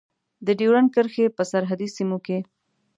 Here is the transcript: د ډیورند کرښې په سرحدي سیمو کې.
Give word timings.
د 0.45 0.47
ډیورند 0.59 0.89
کرښې 0.95 1.25
په 1.37 1.43
سرحدي 1.51 1.87
سیمو 1.95 2.17
کې. 2.25 2.37